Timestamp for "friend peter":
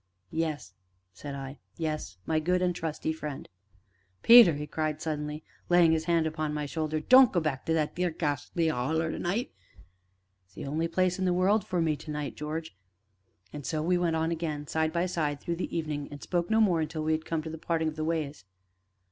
3.13-4.53